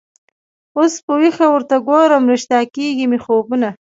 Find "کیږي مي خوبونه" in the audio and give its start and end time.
2.75-3.69